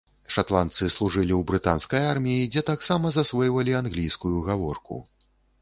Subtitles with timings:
[0.35, 5.03] Шатландцы служылі ў брытанскай арміі, дзе таксама засвойвалі англійскую гаворку.